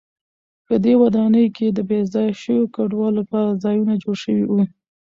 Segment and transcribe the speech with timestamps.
[0.65, 4.51] په دې ودانۍ کې د بې ځایه شویو کډوالو لپاره ځایونه جوړ شوي و.